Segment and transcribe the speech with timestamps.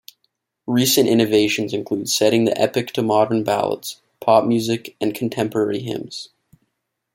[0.65, 6.29] Recent innovations include setting the epic to modern ballads, pop music, and contemporary hymns.